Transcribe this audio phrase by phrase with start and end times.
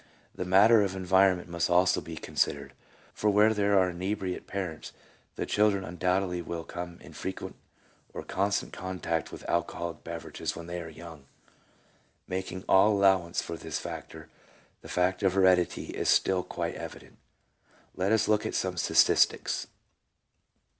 [0.35, 2.73] 3 The matter of environment must be also considered,
[3.13, 4.93] for where there are inebriate parents
[5.35, 7.55] the children undoubtedly will come in frequent
[8.11, 11.25] or constant contact with alcoholic beverages when they are young.
[12.27, 14.27] Making all allow ance for this factor,
[14.81, 17.19] the fact of heredity is still quite evident.
[17.95, 19.67] Let us look at some statistics.